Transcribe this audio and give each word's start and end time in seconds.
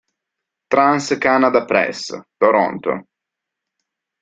Trans-Canada 0.67 1.63
Press, 1.67 2.19
Toronto 2.35 3.05